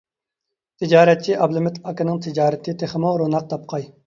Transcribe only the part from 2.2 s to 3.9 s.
تىجارىتى تېخىمۇ روناق تاپقاي!